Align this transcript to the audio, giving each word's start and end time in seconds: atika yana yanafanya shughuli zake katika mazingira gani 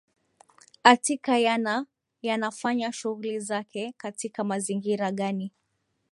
atika 0.83 1.37
yana 1.37 1.85
yanafanya 2.21 2.91
shughuli 2.93 3.39
zake 3.39 3.91
katika 3.97 4.43
mazingira 4.43 5.11
gani 5.11 5.53